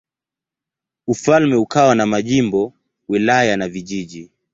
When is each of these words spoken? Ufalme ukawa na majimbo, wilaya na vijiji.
Ufalme 1.07 1.55
ukawa 1.55 1.95
na 1.95 2.05
majimbo, 2.05 2.73
wilaya 3.09 3.57
na 3.57 3.67
vijiji. 3.69 4.29